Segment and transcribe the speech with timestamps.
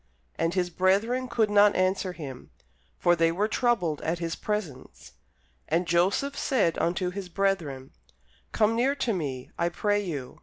[0.35, 2.49] And his brethren could not answer him;
[2.97, 5.11] for they were troubled at his presence.
[5.67, 7.91] And Joseph said unto his brethren,
[8.51, 10.39] Come near to me, I pray you.